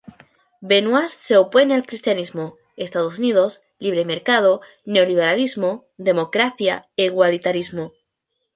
[0.69, 7.93] Benoist se opone al cristianismo, Estados Unidos, libre mercado, neoliberalismo, democracia e igualitarismo.